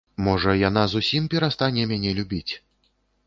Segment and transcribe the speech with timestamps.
[0.27, 2.53] Можа, яна зусім перастане мяне любіць?